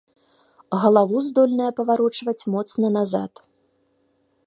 Галаву 0.85 1.17
здольная 1.27 1.69
паварочваць 1.81 2.47
моцна 2.55 2.87
назад. 2.99 3.31